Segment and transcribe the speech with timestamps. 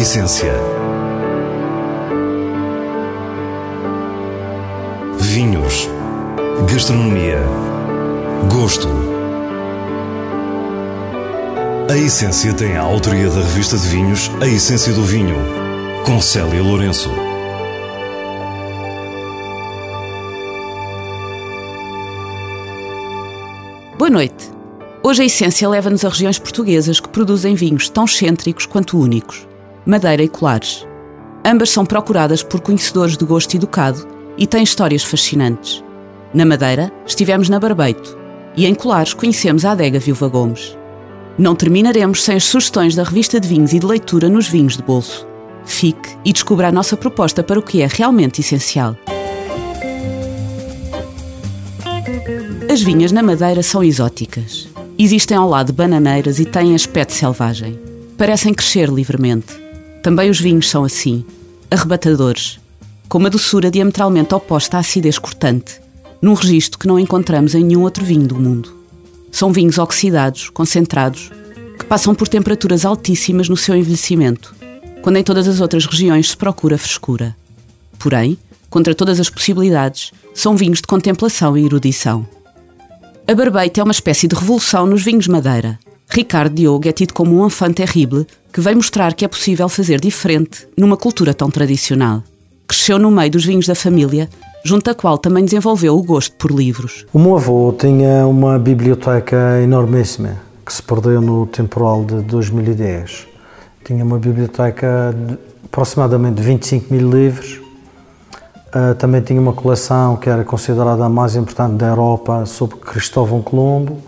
[0.00, 0.54] essência.
[5.18, 5.90] Vinhos.
[6.72, 7.42] Gastronomia.
[8.50, 8.88] Gosto.
[11.90, 15.36] A Essência tem a autoria da revista de vinhos A Essência do Vinho,
[16.06, 17.10] com Célia Lourenço.
[23.98, 24.50] Boa noite.
[25.02, 29.49] Hoje a Essência leva-nos a regiões portuguesas que produzem vinhos tão excêntricos quanto únicos,
[29.86, 30.86] Madeira e Colares.
[31.44, 35.82] Ambas são procuradas por conhecedores de gosto educado e têm histórias fascinantes.
[36.34, 38.16] Na Madeira, estivemos na Barbeito
[38.56, 40.76] e em Colares conhecemos a adega Viúva Gomes.
[41.38, 44.82] Não terminaremos sem as sugestões da revista de vinhos e de leitura nos vinhos de
[44.82, 45.26] bolso.
[45.64, 48.96] Fique e descubra a nossa proposta para o que é realmente essencial.
[52.70, 54.68] As vinhas na Madeira são exóticas.
[54.98, 57.78] Existem ao lado bananeiras e têm aspecto selvagem.
[58.18, 59.69] Parecem crescer livremente.
[60.02, 61.24] Também os vinhos são assim,
[61.70, 62.58] arrebatadores,
[63.08, 65.80] com uma doçura diametralmente oposta à acidez cortante,
[66.22, 68.74] num registro que não encontramos em nenhum outro vinho do mundo.
[69.30, 71.30] São vinhos oxidados, concentrados,
[71.78, 74.54] que passam por temperaturas altíssimas no seu envelhecimento,
[75.02, 77.36] quando em todas as outras regiões se procura frescura.
[77.98, 78.38] Porém,
[78.70, 82.26] contra todas as possibilidades, são vinhos de contemplação e erudição.
[83.26, 85.78] A Barbeita é uma espécie de revolução nos vinhos Madeira.
[86.12, 90.00] Ricardo Diogo é tido como um enfant terrible que vem mostrar que é possível fazer
[90.00, 92.24] diferente numa cultura tão tradicional.
[92.66, 94.28] Cresceu no meio dos vinhos da família,
[94.64, 97.06] junto à qual também desenvolveu o gosto por livros.
[97.12, 100.36] O meu avô tinha uma biblioteca enormíssima
[100.66, 103.28] que se perdeu no temporal de 2010.
[103.84, 107.60] Tinha uma biblioteca de aproximadamente 25 mil livros
[108.70, 113.42] Uh, também tinha uma coleção que era considerada a mais importante da Europa sobre Cristóvão
[113.42, 113.98] Colombo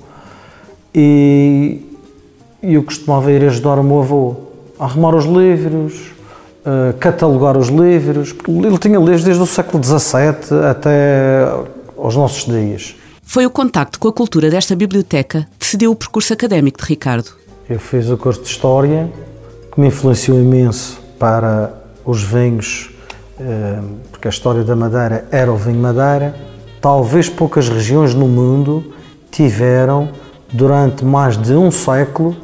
[0.94, 1.91] e,
[2.62, 4.37] e eu costumava ir ajudar o meu avô
[4.78, 6.12] a arrumar os livros,
[6.64, 8.34] uh, catalogar os livros.
[8.47, 11.47] Ele tinha livros desde o século XVII até
[11.97, 12.94] aos nossos dias.
[13.22, 17.31] Foi o contacto com a cultura desta biblioteca que decidiu o percurso académico de Ricardo.
[17.69, 19.10] Eu fiz o curso de História,
[19.72, 21.72] que me influenciou imenso para
[22.04, 22.92] os vinhos
[23.42, 26.34] Ehm, porque a história da Madeira era o vinho Madeira,
[26.81, 28.94] talvez poucas regiões no mundo
[29.31, 30.10] tiveram,
[30.53, 32.37] durante mais de um século,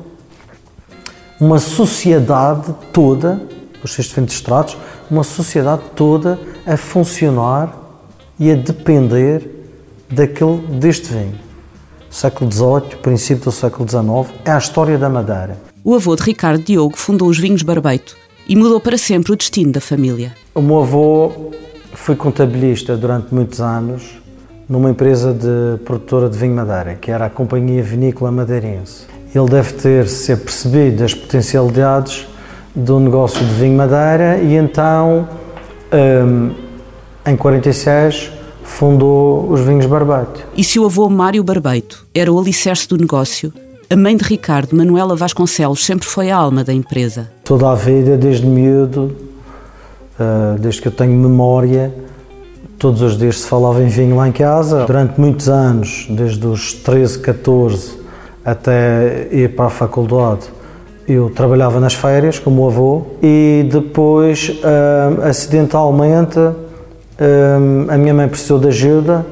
[1.40, 3.40] uma sociedade toda,
[3.82, 4.76] os seus diferentes estratos,
[5.10, 7.76] uma sociedade toda a funcionar
[8.38, 9.48] e a depender
[10.10, 11.34] daquele, deste vinho.
[12.10, 15.58] Século XVIII, princípio do século XIX, é a história da Madeira.
[15.84, 18.16] O avô de Ricardo Diogo fundou os vinhos Barbeito
[18.48, 20.34] e mudou para sempre o destino da família.
[20.54, 21.52] O meu avô
[21.92, 24.18] foi contabilista durante muitos anos
[24.68, 29.06] numa empresa de produtora de vinho Madeira, que era a Companhia Vinícola Madeirense.
[29.34, 32.26] Ele deve ter se apercebido das potencialidades
[32.74, 35.28] do negócio de vinho Madeira e então,
[35.92, 36.50] um,
[37.30, 38.30] em 46,
[38.62, 40.46] fundou os vinhos Barbeito.
[40.56, 43.52] E se o avô Mário Barbeito era o alicerce do negócio,
[43.90, 47.30] a mãe de Ricardo, Manuela Vasconcelos, sempre foi a alma da empresa.
[47.44, 49.14] Toda a vida, desde miúdo,
[50.18, 51.92] ah, desde que eu tenho memória,
[52.78, 54.84] todos os dias se falava em vinho lá em casa.
[54.84, 57.98] Durante muitos anos, desde os 13, 14
[58.50, 60.42] até ir para a faculdade,
[61.06, 66.54] eu trabalhava nas férias com o meu avô e depois, uh, acidentalmente, uh,
[67.88, 69.24] a minha mãe precisou de ajuda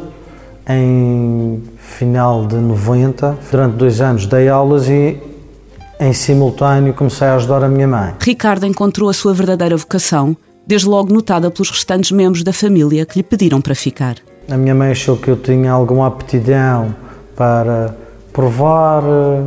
[0.68, 3.38] em final de 90.
[3.50, 5.18] Durante dois anos dei aulas e
[6.00, 8.14] em simultâneo comecei a ajudar a minha mãe.
[8.20, 13.18] Ricardo encontrou a sua verdadeira vocação desde logo notada pelos restantes membros da família que
[13.18, 14.16] lhe pediram para ficar.
[14.50, 16.94] A minha mãe achou que eu tinha alguma aptidão
[17.36, 17.94] para
[18.36, 19.42] provar eh,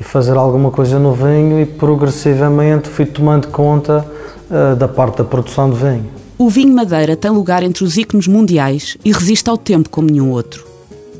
[0.00, 4.04] e fazer alguma coisa no vinho e progressivamente fui tomando conta
[4.50, 6.10] uh, da parte da produção de vinho.
[6.38, 10.30] O vinho Madeira tem lugar entre os ícones mundiais e resiste ao tempo como nenhum
[10.30, 10.66] outro.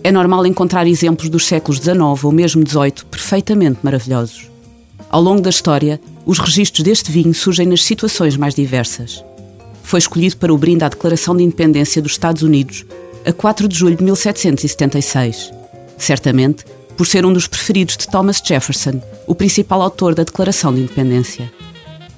[0.02, 4.50] É normal encontrar exemplos dos séculos XIX ou mesmo XVIII perfeitamente maravilhosos.
[5.10, 9.22] Ao longo da história, os registros deste vinho surgem nas situações mais diversas
[9.92, 12.86] foi escolhido para o brinde à Declaração de Independência dos Estados Unidos
[13.26, 15.52] a 4 de julho de 1776.
[15.98, 16.64] Certamente
[16.96, 21.52] por ser um dos preferidos de Thomas Jefferson, o principal autor da Declaração de Independência.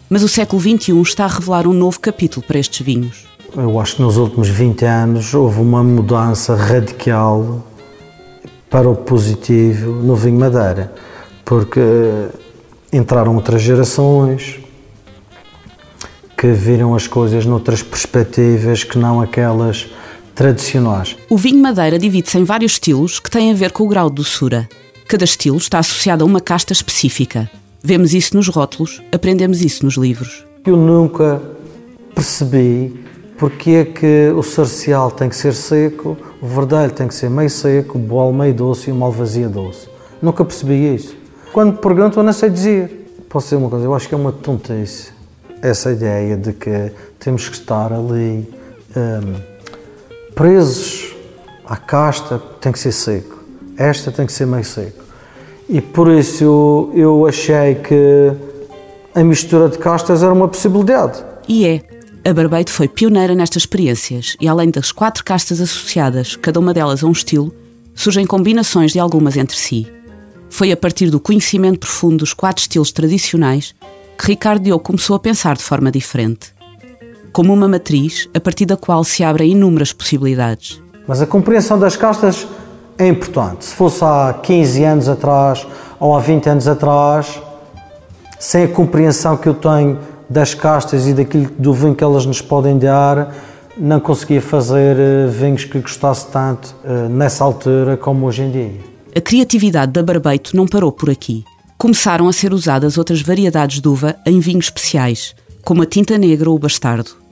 [0.08, 3.26] Mas o século XXI está a revelar um novo capítulo para estes vinhos.
[3.56, 7.64] Eu acho que nos últimos 20 anos houve uma mudança radical
[8.68, 10.92] para o positivo no vinho Madeira,
[11.44, 11.80] porque
[12.92, 14.58] entraram outras gerações,
[16.36, 19.86] que viram as coisas noutras perspectivas que não aquelas
[20.34, 21.16] tradicionais.
[21.28, 24.16] O vinho Madeira divide-se em vários estilos que têm a ver com o grau de
[24.16, 24.68] doçura.
[25.06, 27.50] Cada estilo está associado a uma casta específica.
[27.82, 30.44] Vemos isso nos rótulos, aprendemos isso nos livros.
[30.66, 31.40] Eu nunca
[32.14, 33.04] percebi
[33.36, 37.50] porque é que o sarcial tem que ser seco, o verdelho tem que ser meio
[37.50, 39.88] seco, o boal meio doce e o malvazia doce.
[40.22, 41.14] Nunca percebi isso.
[41.52, 43.02] Quando me perguntam, eu não sei dizer.
[43.28, 45.12] Posso dizer uma coisa, eu acho que é uma tontice
[45.60, 48.46] essa ideia de que temos que estar ali
[48.94, 49.53] um,
[50.34, 51.14] presos
[51.64, 53.42] à casta, tem que ser seco.
[53.76, 55.02] Esta tem que ser meio seco.
[55.68, 58.32] E por isso eu, eu achei que
[59.14, 61.24] a mistura de castas era uma possibilidade.
[61.48, 61.82] E é.
[62.26, 67.04] A Barbeito foi pioneira nestas experiências e, além das quatro castas associadas, cada uma delas
[67.04, 67.54] a um estilo,
[67.94, 69.86] surgem combinações de algumas entre si.
[70.48, 73.74] Foi a partir do conhecimento profundo dos quatro estilos tradicionais
[74.18, 76.53] que Ricardo Diogo começou a pensar de forma diferente.
[77.34, 80.80] Como uma matriz a partir da qual se abrem inúmeras possibilidades.
[81.04, 82.46] Mas a compreensão das castas
[82.96, 83.64] é importante.
[83.64, 85.66] Se fosse há 15 anos atrás
[85.98, 87.42] ou há 20 anos atrás,
[88.38, 89.98] sem a compreensão que eu tenho
[90.30, 93.34] das castas e daquilo do vinho que elas nos podem dar,
[93.76, 98.80] não conseguia fazer eh, vinhos que gostasse tanto eh, nessa altura como hoje em dia.
[99.12, 101.42] A criatividade da Barbeito não parou por aqui.
[101.76, 105.34] Começaram a ser usadas outras variedades de uva em vinhos especiais,
[105.64, 107.23] como a tinta negra ou o bastardo.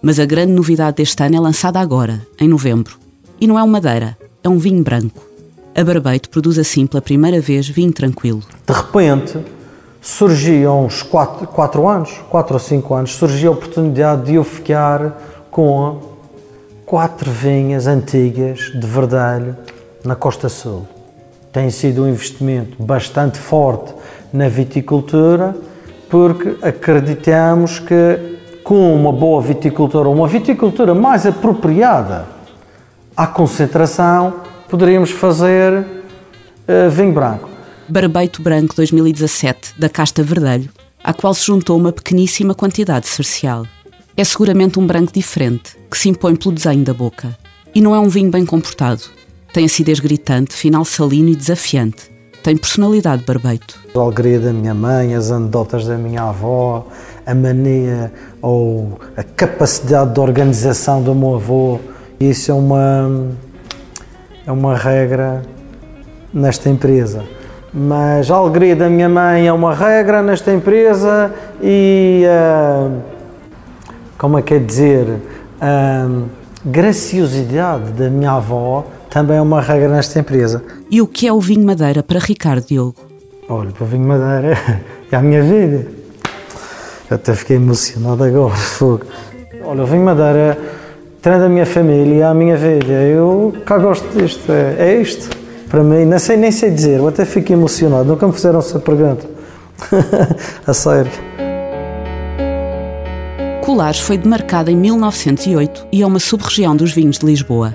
[0.00, 2.96] Mas a grande novidade deste ano é lançada agora, em novembro.
[3.40, 5.26] E não é um madeira, é um vinho branco.
[5.74, 8.42] A Barbeito produz assim pela primeira vez vinho tranquilo.
[8.66, 9.38] De repente,
[10.00, 16.00] surgiu uns 4 anos, 4 ou 5 anos, surgiu a oportunidade de eu ficar com
[16.86, 19.56] quatro vinhas antigas de Verdelho
[20.04, 20.86] na Costa Sul.
[21.52, 23.92] Tem sido um investimento bastante forte
[24.32, 25.56] na viticultura,
[26.08, 28.37] porque acreditamos que
[28.68, 32.28] com uma boa viticultura, uma viticultura mais apropriada
[33.16, 37.48] à concentração, poderíamos fazer uh, vinho branco.
[37.88, 40.68] Barbeito Branco 2017, da Casta Verdelho,
[41.02, 43.66] à qual se juntou uma pequeníssima quantidade de cercial.
[44.14, 47.34] É seguramente um branco diferente, que se impõe pelo desenho da boca.
[47.74, 49.00] E não é um vinho bem comportado.
[49.50, 52.10] Tem acidez gritante, final salino e desafiante.
[52.42, 53.78] Tem personalidade barbeito.
[53.94, 56.86] A alegria da minha mãe, as anedotas da minha avó,
[57.28, 61.78] a mania ou a capacidade de organização do meu avô,
[62.18, 63.28] isso é uma,
[64.46, 65.42] é uma regra
[66.32, 67.22] nesta empresa
[67.72, 71.32] mas a alegria da minha mãe é uma regra nesta empresa
[71.62, 73.00] e, uh,
[74.16, 75.06] como é que é dizer,
[75.60, 76.24] a uh,
[76.64, 80.62] graciosidade da minha avó também é uma regra nesta empresa.
[80.90, 82.96] E o que é o vinho Madeira para Ricardo Diogo?
[83.48, 84.58] Olha, o vinho Madeira
[85.10, 85.97] é a minha vida.
[87.10, 89.04] Eu até fiquei emocionado agora, fogo.
[89.64, 90.58] Olha, o vinho Madeira,
[91.20, 92.92] tendo a minha família, a minha vida.
[92.92, 95.38] Eu cá gosto disto, é, é isto
[95.68, 98.78] para mim, nem sei, nem sei dizer, eu até fico emocionado, nunca me fizeram essa
[98.78, 99.26] pergunta.
[100.66, 101.12] a sério.
[103.62, 107.74] Colares foi demarcada em 1908 e é uma sub-região dos vinhos de Lisboa.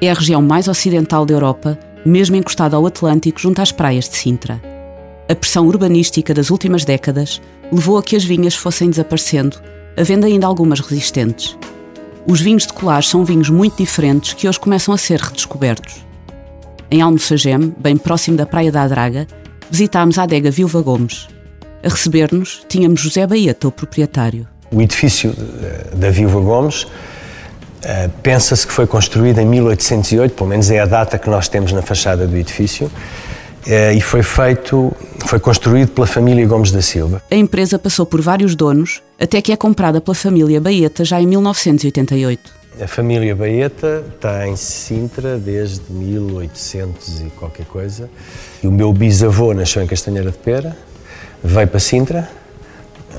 [0.00, 4.16] É a região mais ocidental da Europa, mesmo encostada ao Atlântico junto às praias de
[4.16, 4.60] Sintra.
[5.28, 7.42] A pressão urbanística das últimas décadas
[7.72, 9.56] levou a que as vinhas fossem desaparecendo,
[9.96, 11.58] havendo ainda algumas resistentes.
[12.28, 16.04] Os vinhos de Colares são vinhos muito diferentes que hoje começam a ser redescobertos.
[16.90, 19.26] Em Almoçagem, bem próximo da Praia da Adraga,
[19.68, 21.26] visitámos a adega Viúva Gomes.
[21.82, 24.46] A receber-nos tínhamos José Baeta, o proprietário.
[24.70, 26.86] O edifício eh, da Viúva Gomes
[27.86, 31.70] Uh, Pensa-se que foi construído em 1808, pelo menos é a data que nós temos
[31.72, 32.90] na fachada do edifício,
[33.66, 34.94] e foi feito,
[35.26, 37.20] foi construído pela família Gomes da Silva.
[37.30, 41.26] A empresa passou por vários donos, até que é comprada pela família Baeta já em
[41.26, 42.54] 1988.
[42.80, 48.10] A família Baeta está em Sintra desde 1800 e qualquer coisa.
[48.62, 50.76] E o meu bisavô nasceu em Castanheira de Pera,
[51.42, 52.28] veio para Sintra,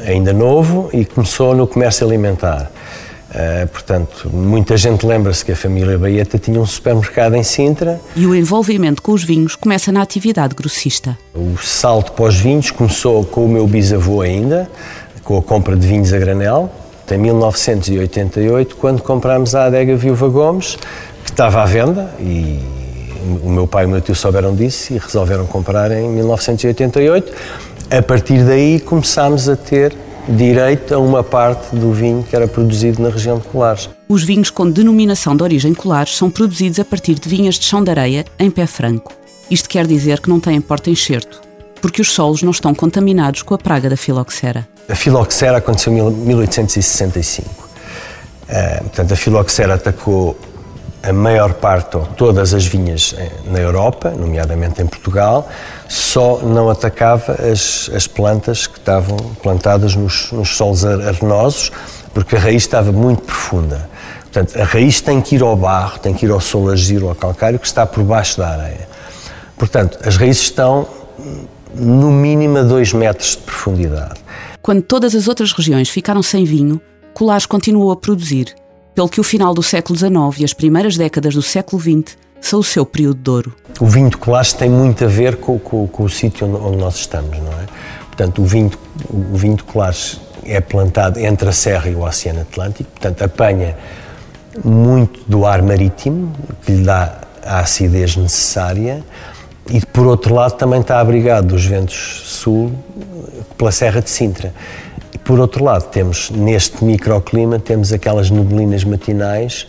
[0.05, 2.71] ainda novo, e começou no comércio alimentar.
[3.29, 7.99] Uh, portanto, muita gente lembra-se que a família Baeta tinha um supermercado em Sintra.
[8.15, 11.17] E o envolvimento com os vinhos começa na atividade grossista.
[11.35, 14.69] O salto para os vinhos começou com o meu bisavô ainda,
[15.23, 16.71] com a compra de vinhos a granel,
[17.11, 20.77] em 1988, quando comprámos a adega Viúva Gomes,
[21.23, 22.59] que estava à venda e
[23.43, 27.31] o meu pai e o meu tio souberam disso e resolveram comprar em 1988.
[27.89, 29.95] A partir daí começámos a ter
[30.27, 33.89] direito a uma parte do vinho que era produzido na região de Colares.
[34.09, 37.83] Os vinhos com denominação de origem Colares são produzidos a partir de vinhas de chão
[37.83, 39.13] de areia em pé franco.
[39.49, 41.41] Isto quer dizer que não têm porta-enxerto,
[41.81, 44.67] porque os solos não estão contaminados com a praga da filoxera.
[44.89, 47.49] A filoxera aconteceu em 1865.
[47.49, 50.37] Uh, portanto, a filoxera atacou
[51.03, 55.47] a maior parte, ou todas as vinhas eh, na Europa, nomeadamente em Portugal,
[55.87, 61.71] só não atacava as, as plantas que estavam plantadas nos, nos solos arenosos,
[62.13, 63.89] porque a raiz estava muito profunda.
[64.23, 67.15] Portanto, a raiz tem que ir ao barro, tem que ir ao solo argilo, ao
[67.15, 68.87] calcário, que está por baixo da areia.
[69.57, 70.87] Portanto, as raízes estão
[71.73, 74.19] no mínimo a 2 metros de profundidade.
[74.61, 76.81] Quando todas as outras regiões ficaram sem vinho,
[77.13, 78.53] Colares continuou a produzir,
[78.97, 82.61] pelo que o final do século XIX e as primeiras décadas do século XX são
[82.61, 83.53] o seu período de ouro.
[83.79, 86.95] O vinho de Colares tem muito a ver com, com, com o sítio onde nós
[86.95, 87.67] estamos, não é?
[88.07, 88.71] Portanto, o vinho,
[89.07, 93.77] o vinho de Colares é plantado entre a Serra e o Oceano Atlântico, portanto, apanha
[94.65, 96.33] muito do ar marítimo,
[96.65, 99.03] que lhe dá a acidez necessária,
[99.69, 102.73] e por outro lado também está abrigado dos ventos sul
[103.55, 104.51] pela Serra de Sintra.
[105.27, 109.67] Por outro lado temos, neste microclima, temos aquelas neblinas matinais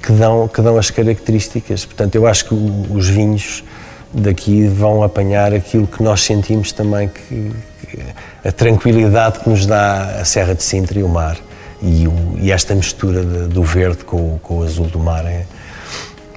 [0.00, 1.84] que dão, que dão as características.
[1.84, 3.64] Portanto, eu acho que os vinhos
[4.14, 7.50] daqui vão apanhar aquilo que nós sentimos também, que,
[7.88, 7.98] que
[8.44, 11.36] a tranquilidade que nos dá a Serra de Sintra e o mar.
[11.82, 15.44] E, o, e esta mistura de, do verde com, com o azul do mar é,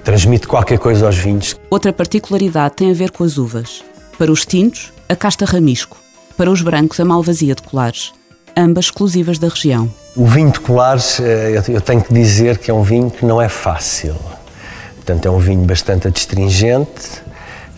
[0.03, 1.55] transmite qualquer coisa aos vinhos.
[1.69, 3.83] Outra particularidade tem a ver com as uvas.
[4.17, 5.95] Para os tintos, a casta ramisco.
[6.35, 8.11] Para os brancos, a malvasia de colares.
[8.55, 9.91] Ambas exclusivas da região.
[10.15, 13.41] O vinho de colares, eh, eu tenho que dizer que é um vinho que não
[13.41, 14.15] é fácil.
[14.95, 17.21] Portanto, é um vinho bastante adstringente,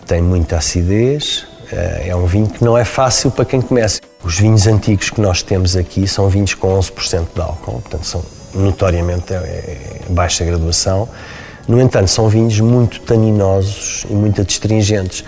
[0.05, 4.01] tem muita acidez, eh, é um vinho que não é fácil para quem começa.
[4.24, 8.24] Os vinhos antigos que nós temos aqui são vinhos com 11% de álcool, portanto, são
[8.53, 11.10] notoriamente é baixa graduação
[11.67, 15.24] no entanto, são vinhos muito taninosos e muito adstringentes.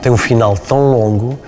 [0.00, 1.38] Tem um final tão longo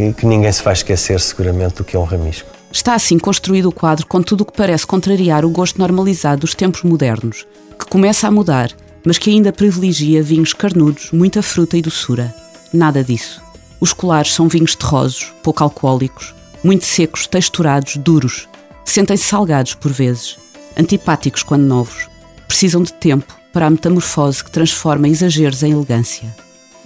[0.00, 2.48] que, que ninguém se vai esquecer, seguramente, do que é um ramisco.
[2.72, 6.54] Está assim construído o quadro com tudo o que parece contrariar o gosto normalizado dos
[6.54, 7.46] tempos modernos,
[7.78, 8.70] que começa a mudar,
[9.04, 12.34] mas que ainda privilegia vinhos carnudos, muita fruta e doçura.
[12.72, 13.42] Nada disso.
[13.80, 18.48] Os colares são vinhos terrosos, pouco alcoólicos, muito secos, texturados, duros.
[18.84, 20.38] Sentem-se salgados por vezes,
[20.78, 22.08] antipáticos quando novos.
[22.46, 26.34] Precisam de tempo, para a metamorfose que transforma exageros em elegância.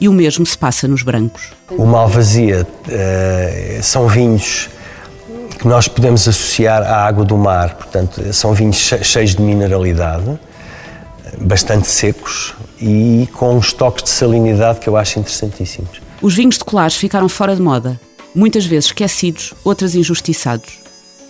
[0.01, 1.53] E o mesmo se passa nos brancos.
[1.71, 4.69] O Malvasia uh, são vinhos
[5.59, 10.39] que nós podemos associar à água do mar, portanto, são vinhos cheios de mineralidade,
[11.41, 16.03] bastante secos e com uns toques de salinidade que eu acho interessantíssimos.
[16.21, 17.99] Os vinhos de colares ficaram fora de moda,
[18.35, 20.81] muitas vezes esquecidos, outras injustiçados.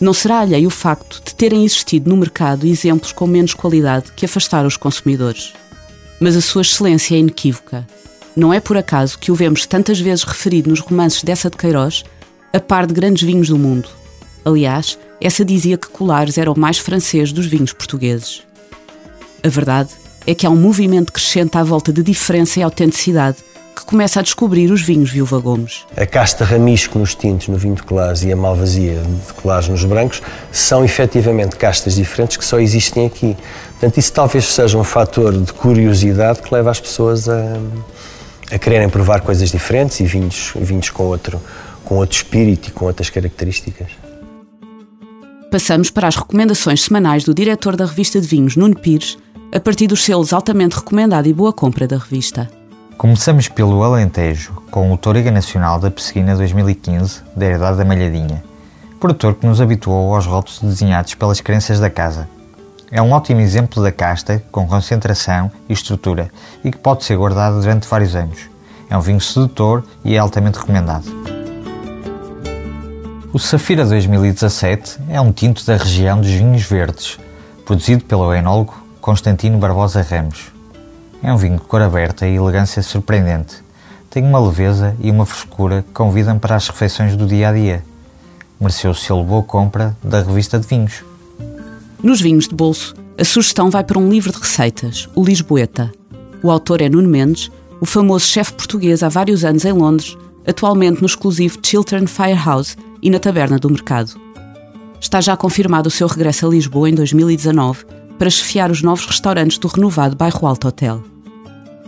[0.01, 4.25] Não será alheio o facto de terem existido no mercado exemplos com menos qualidade que
[4.25, 5.53] afastaram os consumidores.
[6.19, 7.87] Mas a sua excelência é inequívoca.
[8.37, 12.05] Não é por acaso que o vemos tantas vezes referido nos romances dessa de Queiroz,
[12.53, 13.89] a par de grandes vinhos do mundo.
[14.45, 18.43] Aliás, essa dizia que Colares era o mais francês dos vinhos portugueses.
[19.43, 19.91] A verdade
[20.27, 23.39] é que há um movimento crescente à volta de diferença e autenticidade
[23.75, 25.85] que começa a descobrir os vinhos Viúva Gomes.
[25.97, 29.85] A casta ramisco nos tintos, no vinho de colares, e a malvasia de colares nos
[29.85, 30.23] brancos
[30.53, 33.37] são efetivamente castas diferentes que só existem aqui.
[33.73, 37.59] Portanto, isso talvez seja um fator de curiosidade que leva as pessoas a,
[38.55, 41.41] a quererem provar coisas diferentes e vinhos, vinhos com, outro,
[41.85, 43.89] com outro espírito e com outras características.
[45.51, 49.19] Passamos para as recomendações semanais do diretor da revista de vinhos, Nuno Pires,
[49.53, 52.49] a partir dos selos altamente recomendado e boa compra da revista.
[52.97, 58.43] Começamos pelo Alentejo, com o Toriga Nacional da Pesquina 2015, da Herdade da Malhadinha,
[59.01, 62.29] produtor que nos habituou aos rótulos desenhados pelas crenças da casa.
[62.91, 66.31] É um ótimo exemplo da casta, com concentração e estrutura,
[66.63, 68.49] e que pode ser guardado durante vários anos.
[68.89, 71.07] É um vinho sedutor e é altamente recomendado.
[73.33, 77.19] O Safira 2017 é um tinto da região dos vinhos verdes,
[77.65, 80.53] produzido pelo enólogo Constantino Barbosa Ramos.
[81.23, 83.57] É um vinho de cor aberta e elegância surpreendente.
[84.09, 87.83] Tem uma leveza e uma frescura que convidam para as refeições do dia a dia.
[88.61, 91.03] Mereceu o selo Boa Compra da revista de vinhos.
[92.05, 95.91] Nos vinhos de bolso, a sugestão vai para um livro de receitas, o Lisboeta.
[96.43, 100.15] O autor é Nuno Mendes, o famoso chefe português há vários anos em Londres,
[100.47, 104.21] atualmente no exclusivo Chiltern Firehouse e na Taberna do Mercado.
[105.01, 107.87] Está já confirmado o seu regresso a Lisboa em 2019
[108.19, 111.03] para chefiar os novos restaurantes do renovado Bairro Alto Hotel.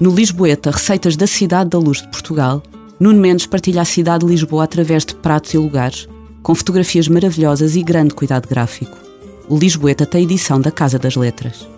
[0.00, 2.62] No Lisboeta, Receitas da Cidade da Luz de Portugal,
[2.98, 6.08] Nuno Mendes partilha a cidade de Lisboa através de pratos e lugares,
[6.42, 9.05] com fotografias maravilhosas e grande cuidado gráfico.
[9.48, 11.68] O Lisboeta tem edição da Casa das Letras.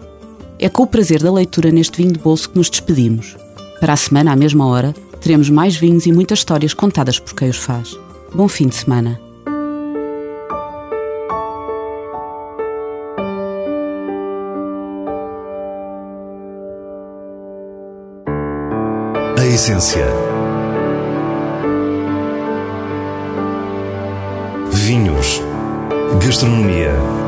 [0.59, 3.37] É com o prazer da leitura neste vinho de bolso que nos despedimos.
[3.81, 7.49] Para a semana, à mesma hora, teremos mais vinhos e muitas histórias contadas por quem
[7.49, 7.97] os faz.
[8.35, 9.21] Bom fim de semana.
[19.59, 20.07] essência.
[24.71, 25.43] Vinhos.
[26.25, 27.28] Gastronomia.